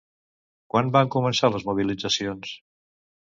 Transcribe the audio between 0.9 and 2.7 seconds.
van començar les mobilitzacions?